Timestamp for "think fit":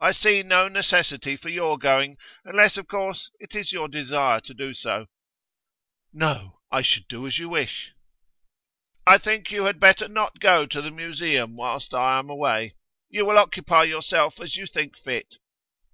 14.66-15.34